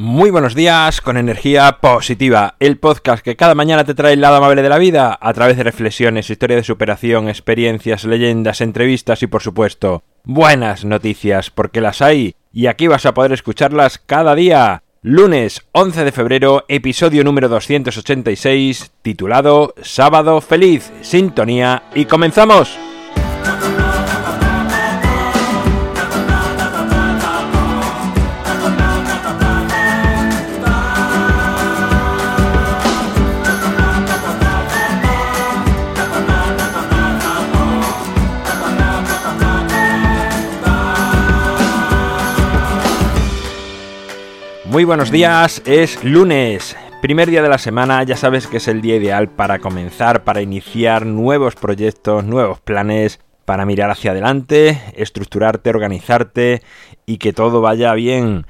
Muy 0.00 0.30
buenos 0.30 0.54
días 0.54 1.00
con 1.00 1.16
energía 1.16 1.78
positiva, 1.80 2.54
el 2.60 2.78
podcast 2.78 3.20
que 3.20 3.34
cada 3.34 3.56
mañana 3.56 3.82
te 3.82 3.96
trae 3.96 4.12
el 4.12 4.20
lado 4.20 4.36
amable 4.36 4.62
de 4.62 4.68
la 4.68 4.78
vida 4.78 5.18
a 5.20 5.32
través 5.32 5.56
de 5.56 5.64
reflexiones, 5.64 6.30
historia 6.30 6.56
de 6.56 6.62
superación, 6.62 7.28
experiencias, 7.28 8.04
leyendas, 8.04 8.60
entrevistas 8.60 9.24
y 9.24 9.26
por 9.26 9.42
supuesto 9.42 10.04
buenas 10.22 10.84
noticias 10.84 11.50
porque 11.50 11.80
las 11.80 12.00
hay 12.00 12.36
y 12.52 12.68
aquí 12.68 12.86
vas 12.86 13.06
a 13.06 13.14
poder 13.14 13.32
escucharlas 13.32 13.98
cada 13.98 14.36
día. 14.36 14.84
Lunes 15.02 15.66
11 15.72 16.04
de 16.04 16.12
febrero, 16.12 16.64
episodio 16.68 17.24
número 17.24 17.48
286, 17.48 18.92
titulado 19.02 19.74
Sábado 19.82 20.40
Feliz, 20.40 20.92
Sintonía 21.00 21.82
y 21.96 22.04
comenzamos. 22.04 22.78
Muy 44.78 44.84
buenos 44.84 45.10
días, 45.10 45.60
es 45.66 46.04
lunes, 46.04 46.76
primer 47.02 47.28
día 47.28 47.42
de 47.42 47.48
la 47.48 47.58
semana, 47.58 48.00
ya 48.04 48.16
sabes 48.16 48.46
que 48.46 48.58
es 48.58 48.68
el 48.68 48.80
día 48.80 48.94
ideal 48.94 49.28
para 49.28 49.58
comenzar, 49.58 50.22
para 50.22 50.40
iniciar 50.40 51.04
nuevos 51.04 51.56
proyectos, 51.56 52.22
nuevos 52.24 52.60
planes, 52.60 53.18
para 53.44 53.66
mirar 53.66 53.90
hacia 53.90 54.12
adelante, 54.12 54.80
estructurarte, 54.94 55.70
organizarte 55.70 56.62
y 57.06 57.18
que 57.18 57.32
todo 57.32 57.60
vaya 57.60 57.92
bien. 57.94 58.46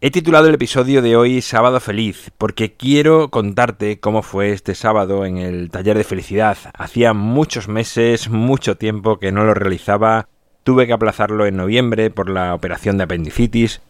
He 0.00 0.10
titulado 0.10 0.48
el 0.48 0.56
episodio 0.56 1.00
de 1.00 1.14
hoy 1.14 1.40
Sábado 1.42 1.78
Feliz 1.78 2.32
porque 2.38 2.72
quiero 2.72 3.30
contarte 3.30 4.00
cómo 4.00 4.22
fue 4.22 4.50
este 4.50 4.74
sábado 4.74 5.24
en 5.24 5.36
el 5.36 5.70
taller 5.70 5.96
de 5.96 6.02
felicidad. 6.02 6.58
Hacía 6.76 7.12
muchos 7.12 7.68
meses, 7.68 8.28
mucho 8.28 8.76
tiempo 8.78 9.20
que 9.20 9.30
no 9.30 9.44
lo 9.44 9.54
realizaba. 9.54 10.26
Tuve 10.64 10.88
que 10.88 10.92
aplazarlo 10.92 11.46
en 11.46 11.56
noviembre 11.56 12.10
por 12.10 12.30
la 12.30 12.52
operación 12.52 12.98
de 12.98 13.04
apendicitis 13.04 13.80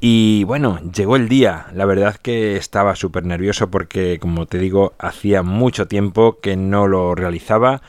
y 0.00 0.44
bueno, 0.44 0.78
llegó 0.92 1.16
el 1.16 1.28
día. 1.28 1.66
La 1.74 1.84
verdad 1.84 2.16
que 2.16 2.56
estaba 2.56 2.94
súper 2.94 3.24
nervioso 3.24 3.70
porque, 3.70 4.18
como 4.20 4.46
te 4.46 4.58
digo, 4.58 4.94
hacía 4.98 5.42
mucho 5.42 5.88
tiempo 5.88 6.38
que 6.40 6.56
no 6.56 6.86
lo 6.86 7.14
realizaba. 7.14 7.82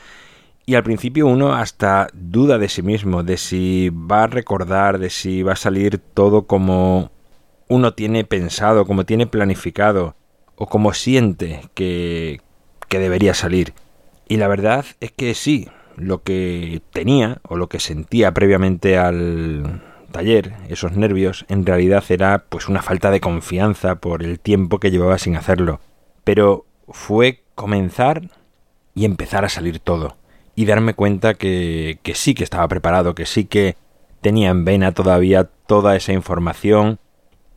Y 0.66 0.74
al 0.74 0.82
principio 0.82 1.26
uno 1.26 1.54
hasta 1.54 2.08
duda 2.12 2.58
de 2.58 2.68
sí 2.68 2.82
mismo, 2.82 3.22
de 3.22 3.36
si 3.36 3.90
va 3.90 4.24
a 4.24 4.26
recordar, 4.26 4.98
de 4.98 5.10
si 5.10 5.42
va 5.42 5.52
a 5.52 5.56
salir 5.56 5.98
todo 5.98 6.46
como 6.46 7.10
uno 7.68 7.94
tiene 7.94 8.24
pensado, 8.24 8.84
como 8.84 9.04
tiene 9.04 9.26
planificado, 9.26 10.16
o 10.56 10.66
como 10.66 10.92
siente 10.92 11.62
que, 11.74 12.40
que 12.88 12.98
debería 12.98 13.34
salir. 13.34 13.72
Y 14.28 14.36
la 14.36 14.48
verdad 14.48 14.84
es 15.00 15.12
que 15.12 15.34
sí, 15.34 15.68
lo 15.96 16.22
que 16.22 16.82
tenía 16.92 17.40
o 17.48 17.56
lo 17.56 17.68
que 17.68 17.80
sentía 17.80 18.32
previamente 18.32 18.98
al, 18.98 19.82
taller, 20.10 20.54
esos 20.68 20.92
nervios, 20.92 21.44
en 21.48 21.64
realidad 21.64 22.04
era 22.08 22.44
pues 22.48 22.68
una 22.68 22.82
falta 22.82 23.10
de 23.10 23.20
confianza 23.20 23.96
por 23.96 24.22
el 24.22 24.40
tiempo 24.40 24.78
que 24.78 24.90
llevaba 24.90 25.18
sin 25.18 25.36
hacerlo. 25.36 25.80
Pero 26.24 26.66
fue 26.88 27.42
comenzar 27.54 28.22
y 28.94 29.04
empezar 29.04 29.44
a 29.44 29.48
salir 29.48 29.78
todo. 29.80 30.16
Y 30.54 30.66
darme 30.66 30.94
cuenta 30.94 31.34
que, 31.34 32.00
que 32.02 32.14
sí 32.14 32.34
que 32.34 32.44
estaba 32.44 32.68
preparado, 32.68 33.14
que 33.14 33.26
sí 33.26 33.44
que 33.44 33.76
tenía 34.20 34.50
en 34.50 34.64
vena 34.64 34.92
todavía 34.92 35.44
toda 35.66 35.96
esa 35.96 36.12
información. 36.12 36.98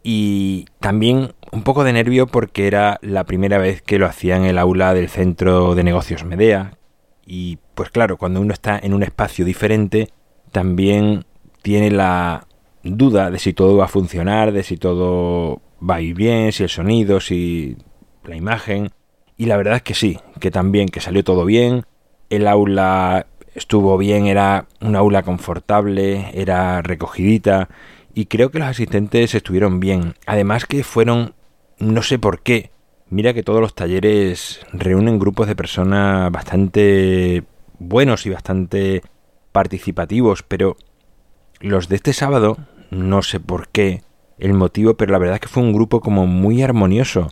Y 0.04 0.66
también 0.80 1.34
un 1.52 1.64
poco 1.64 1.84
de 1.84 1.94
nervio 1.94 2.28
porque 2.28 2.68
era 2.68 3.00
la 3.02 3.24
primera 3.26 3.58
vez 3.58 3.81
que 3.81 4.00
lo 4.00 4.06
hacía 4.06 4.36
en 4.38 4.44
el 4.44 4.58
aula 4.58 4.94
del 4.94 5.09
centro 5.09 5.76
de 5.76 5.84
negocios 5.84 6.24
Medea. 6.24 6.78
Y 7.26 7.59
pues 7.76 7.90
claro, 7.90 8.18
cuando 8.18 8.42
uno 8.42 8.53
está 8.53 8.78
en 8.78 8.94
un 8.94 9.03
espacio 9.03 9.46
diferente, 9.46 10.09
también 10.52 11.25
tiene 11.63 11.90
la 11.90 12.46
duda 12.84 13.31
de 13.31 13.40
si 13.40 13.53
todo 13.53 13.78
va 13.78 13.85
a 13.85 13.88
funcionar, 13.88 14.51
de 14.51 14.62
si 14.62 14.78
todo 14.78 15.62
va 15.81 15.96
a 15.96 16.01
ir 16.01 16.13
bien, 16.13 16.51
si 16.51 16.62
el 16.63 16.69
sonido, 16.69 17.19
si 17.19 17.78
la 18.25 18.35
imagen. 18.35 18.91
Y 19.38 19.46
la 19.46 19.57
verdad 19.57 19.78
es 19.78 19.81
que 19.81 19.96
sí, 19.96 20.19
que 20.40 20.52
también, 20.52 20.90
que 20.90 21.00
salió 21.00 21.23
todo 21.23 21.46
bien. 21.46 21.85
El 22.29 22.47
aula 22.47 23.25
estuvo 23.56 23.97
bien, 23.97 24.28
era 24.28 24.68
un 24.81 24.96
aula 24.96 25.23
confortable, 25.23 26.29
era 26.34 26.81
recogidita. 26.81 27.69
Y 28.13 28.25
creo 28.25 28.52
que 28.52 28.59
los 28.59 28.68
asistentes 28.68 29.34
estuvieron 29.34 29.79
bien. 29.79 30.16
Además 30.28 30.66
que 30.66 30.84
fueron, 30.84 31.34
no 31.79 32.03
sé 32.03 32.19
por 32.19 32.41
qué. 32.41 32.72
Mira 33.09 33.34
que 33.34 33.44
todos 33.44 33.62
los 33.62 33.73
talleres 33.73 34.66
reúnen 34.73 35.18
grupos 35.18 35.47
de 35.47 35.56
personas 35.56 36.31
bastante 36.31 37.44
buenos 37.79 38.25
y 38.25 38.31
bastante 38.31 39.02
participativos, 39.52 40.44
pero 40.44 40.78
los 41.63 41.88
de 41.88 41.96
este 41.96 42.13
sábado, 42.13 42.57
no 42.91 43.24
sé 43.24 43.40
por 43.40 43.69
qué 43.69 44.03
el 44.38 44.53
motivo, 44.53 44.96
pero 44.96 45.13
la 45.13 45.18
verdad 45.18 45.35
es 45.35 45.41
que 45.41 45.47
fue 45.47 45.63
un 45.63 45.74
grupo 45.74 46.01
como 46.01 46.28
muy 46.28 46.62
armonioso. 46.62 47.31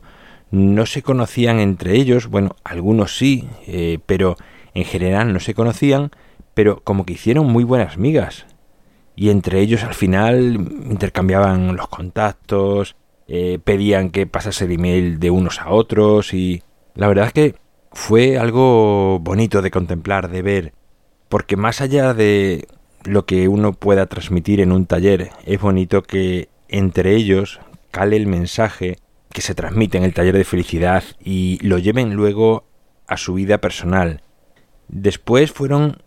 No 0.49 0.85
se 0.85 1.03
conocían 1.03 1.59
entre 1.59 1.95
ellos, 1.95 2.27
bueno, 2.27 2.55
algunos 2.63 3.17
sí, 3.17 3.47
eh, 3.67 3.99
pero 4.05 4.37
en 4.73 4.85
general 4.85 5.33
no 5.33 5.41
se 5.41 5.53
conocían, 5.53 6.11
pero 6.53 6.81
como 6.83 7.05
que 7.05 7.13
hicieron 7.13 7.47
muy 7.47 7.65
buenas 7.65 7.97
migas. 7.97 8.45
Y 9.17 9.29
entre 9.29 9.59
ellos 9.59 9.83
al 9.83 9.93
final 9.93 10.55
intercambiaban 10.89 11.75
los 11.75 11.89
contactos, 11.89 12.95
eh, 13.27 13.59
pedían 13.61 14.11
que 14.11 14.27
pasase 14.27 14.63
el 14.65 14.71
email 14.71 15.19
de 15.19 15.29
unos 15.29 15.59
a 15.59 15.69
otros 15.71 16.33
y 16.33 16.63
la 16.95 17.09
verdad 17.09 17.27
es 17.27 17.33
que 17.33 17.55
fue 17.91 18.37
algo 18.37 19.19
bonito 19.19 19.61
de 19.61 19.71
contemplar, 19.71 20.29
de 20.29 20.41
ver, 20.41 20.73
porque 21.27 21.57
más 21.57 21.81
allá 21.81 22.13
de 22.13 22.67
lo 23.03 23.25
que 23.25 23.47
uno 23.47 23.73
pueda 23.73 24.05
transmitir 24.05 24.59
en 24.59 24.71
un 24.71 24.85
taller. 24.85 25.31
Es 25.45 25.59
bonito 25.59 26.03
que 26.03 26.49
entre 26.67 27.15
ellos 27.15 27.59
cale 27.91 28.15
el 28.15 28.27
mensaje 28.27 28.97
que 29.31 29.41
se 29.41 29.55
transmite 29.55 29.97
en 29.97 30.03
el 30.03 30.13
taller 30.13 30.37
de 30.37 30.43
felicidad 30.43 31.03
y 31.23 31.59
lo 31.61 31.77
lleven 31.77 32.13
luego 32.15 32.65
a 33.07 33.17
su 33.17 33.33
vida 33.33 33.59
personal. 33.59 34.21
Después 34.87 35.51
fueron 35.51 36.01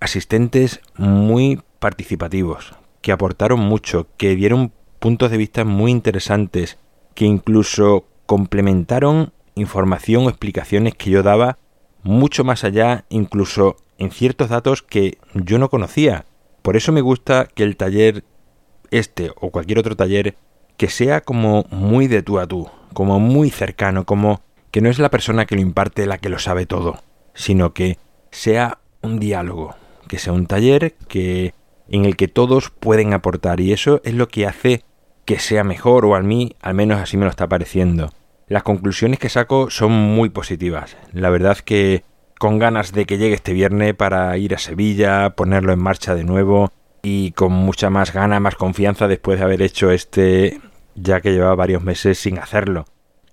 asistentes 0.00 0.80
muy 0.96 1.60
participativos, 1.78 2.74
que 3.02 3.12
aportaron 3.12 3.60
mucho, 3.60 4.06
que 4.16 4.36
dieron 4.36 4.72
puntos 4.98 5.30
de 5.30 5.36
vista 5.36 5.64
muy 5.64 5.90
interesantes, 5.90 6.78
que 7.14 7.24
incluso 7.24 8.06
complementaron 8.26 9.32
información 9.54 10.26
o 10.26 10.28
explicaciones 10.28 10.94
que 10.94 11.10
yo 11.10 11.22
daba 11.22 11.58
mucho 12.02 12.44
más 12.44 12.64
allá, 12.64 13.04
incluso 13.08 13.76
en 13.98 14.10
ciertos 14.10 14.48
datos 14.48 14.82
que 14.82 15.18
yo 15.34 15.58
no 15.58 15.68
conocía. 15.68 16.24
Por 16.62 16.76
eso 16.76 16.92
me 16.92 17.00
gusta 17.00 17.46
que 17.46 17.62
el 17.62 17.76
taller 17.76 18.24
este 18.90 19.30
o 19.36 19.50
cualquier 19.50 19.78
otro 19.78 19.96
taller 19.96 20.36
que 20.76 20.88
sea 20.88 21.20
como 21.20 21.66
muy 21.70 22.06
de 22.06 22.22
tú 22.22 22.38
a 22.38 22.46
tú, 22.46 22.68
como 22.94 23.20
muy 23.20 23.50
cercano, 23.50 24.04
como 24.04 24.42
que 24.70 24.80
no 24.80 24.88
es 24.88 24.98
la 24.98 25.10
persona 25.10 25.46
que 25.46 25.54
lo 25.54 25.60
imparte 25.60 26.06
la 26.06 26.18
que 26.18 26.28
lo 26.28 26.38
sabe 26.38 26.66
todo, 26.66 27.02
sino 27.34 27.74
que 27.74 27.98
sea 28.30 28.78
un 29.02 29.18
diálogo, 29.18 29.74
que 30.08 30.18
sea 30.18 30.32
un 30.32 30.46
taller 30.46 30.94
que 31.08 31.54
en 31.88 32.04
el 32.04 32.16
que 32.16 32.28
todos 32.28 32.70
pueden 32.70 33.12
aportar 33.12 33.60
y 33.60 33.72
eso 33.72 34.00
es 34.04 34.14
lo 34.14 34.28
que 34.28 34.46
hace 34.46 34.84
que 35.24 35.38
sea 35.38 35.64
mejor 35.64 36.06
o 36.06 36.14
a 36.14 36.20
mí 36.20 36.56
al 36.62 36.74
menos 36.74 37.00
así 37.00 37.16
me 37.16 37.24
lo 37.24 37.30
está 37.30 37.48
pareciendo. 37.48 38.10
Las 38.50 38.64
conclusiones 38.64 39.20
que 39.20 39.28
saco 39.28 39.70
son 39.70 39.92
muy 39.92 40.28
positivas. 40.28 40.96
La 41.12 41.30
verdad 41.30 41.56
que 41.58 42.02
con 42.36 42.58
ganas 42.58 42.90
de 42.90 43.04
que 43.04 43.16
llegue 43.16 43.36
este 43.36 43.52
viernes 43.52 43.94
para 43.94 44.36
ir 44.38 44.56
a 44.56 44.58
Sevilla, 44.58 45.30
ponerlo 45.36 45.72
en 45.72 45.78
marcha 45.78 46.16
de 46.16 46.24
nuevo 46.24 46.72
y 47.00 47.30
con 47.30 47.52
mucha 47.52 47.90
más 47.90 48.12
gana, 48.12 48.40
más 48.40 48.56
confianza 48.56 49.06
después 49.06 49.38
de 49.38 49.44
haber 49.44 49.62
hecho 49.62 49.92
este 49.92 50.60
ya 50.96 51.20
que 51.20 51.30
llevaba 51.30 51.54
varios 51.54 51.84
meses 51.84 52.18
sin 52.18 52.40
hacerlo. 52.40 52.86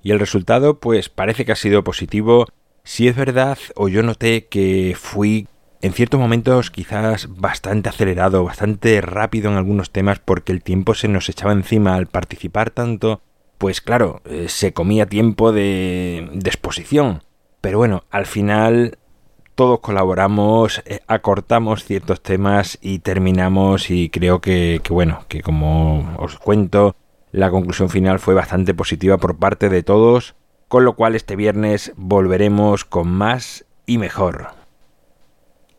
Y 0.03 0.11
el 0.11 0.19
resultado 0.19 0.79
pues 0.79 1.09
parece 1.09 1.45
que 1.45 1.51
ha 1.51 1.55
sido 1.55 1.83
positivo. 1.83 2.45
Si 2.83 3.07
es 3.07 3.15
verdad 3.15 3.57
o 3.75 3.87
yo 3.87 4.03
noté 4.03 4.45
que 4.45 4.95
fui 4.95 5.47
en 5.81 5.93
ciertos 5.93 6.19
momentos 6.19 6.69
quizás 6.69 7.27
bastante 7.35 7.89
acelerado, 7.89 8.43
bastante 8.43 9.01
rápido 9.01 9.49
en 9.49 9.57
algunos 9.57 9.89
temas 9.89 10.19
porque 10.19 10.51
el 10.51 10.61
tiempo 10.61 10.93
se 10.93 11.07
nos 11.07 11.27
echaba 11.27 11.53
encima 11.53 11.95
al 11.95 12.05
participar 12.05 12.69
tanto, 12.69 13.23
pues 13.57 13.81
claro, 13.81 14.21
eh, 14.25 14.47
se 14.49 14.73
comía 14.73 15.05
tiempo 15.05 15.51
de, 15.51 16.29
exposición. 16.45 17.23
Pero 17.61 17.79
bueno, 17.79 18.03
al 18.11 18.25
final 18.25 18.97
todos 19.55 19.79
colaboramos, 19.79 20.83
eh, 20.85 20.99
acortamos 21.07 21.83
ciertos 21.83 22.21
temas 22.21 22.77
y 22.81 22.99
terminamos 22.99 23.89
y 23.89 24.09
creo 24.09 24.39
que, 24.41 24.79
que, 24.83 24.93
bueno, 24.93 25.25
que 25.27 25.41
como 25.41 26.15
os 26.17 26.37
cuento, 26.37 26.95
la 27.31 27.49
conclusión 27.49 27.89
final 27.89 28.19
fue 28.19 28.35
bastante 28.35 28.73
positiva 28.73 29.17
por 29.17 29.37
parte 29.37 29.69
de 29.69 29.83
todos, 29.83 30.35
con 30.67 30.85
lo 30.85 30.95
cual 30.95 31.15
este 31.15 31.35
viernes 31.35 31.93
volveremos 31.95 32.85
con 32.85 33.09
más 33.09 33.65
y 33.85 33.97
mejor. 33.97 34.49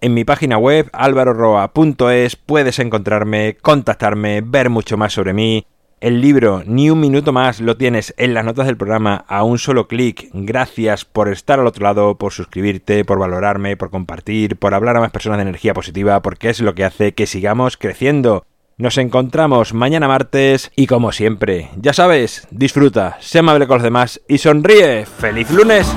En 0.00 0.14
mi 0.14 0.24
página 0.24 0.58
web 0.58 0.88
alvaroroa.es 0.92 2.36
puedes 2.36 2.78
encontrarme, 2.78 3.56
contactarme, 3.60 4.42
ver 4.42 4.70
mucho 4.70 4.96
más 4.96 5.12
sobre 5.12 5.32
mí 5.32 5.66
El 6.00 6.20
libro 6.20 6.62
Ni 6.64 6.90
un 6.90 7.00
minuto 7.00 7.32
más 7.32 7.60
lo 7.60 7.76
tienes 7.76 8.14
en 8.18 8.32
las 8.32 8.44
notas 8.44 8.66
del 8.66 8.76
programa 8.76 9.24
a 9.26 9.42
un 9.42 9.58
solo 9.58 9.88
clic. 9.88 10.30
Gracias 10.32 11.04
por 11.04 11.28
estar 11.28 11.58
al 11.58 11.66
otro 11.66 11.82
lado, 11.82 12.16
por 12.16 12.32
suscribirte, 12.32 13.04
por 13.04 13.18
valorarme, 13.18 13.76
por 13.76 13.90
compartir, 13.90 14.56
por 14.56 14.74
hablar 14.74 14.96
a 14.96 15.00
más 15.00 15.10
personas 15.10 15.38
de 15.38 15.42
energía 15.42 15.74
positiva, 15.74 16.22
porque 16.22 16.50
es 16.50 16.60
lo 16.60 16.76
que 16.76 16.84
hace 16.84 17.14
que 17.14 17.26
sigamos 17.26 17.76
creciendo. 17.76 18.46
Nos 18.76 18.96
encontramos 18.96 19.74
mañana 19.74 20.06
martes 20.06 20.70
y 20.76 20.86
como 20.86 21.10
siempre, 21.10 21.70
ya 21.76 21.92
sabes, 21.92 22.46
disfruta, 22.52 23.16
sé 23.18 23.40
amable 23.40 23.66
con 23.66 23.78
los 23.78 23.82
demás 23.82 24.20
y 24.28 24.38
sonríe. 24.38 25.04
¡Feliz 25.04 25.50
lunes! 25.50 25.92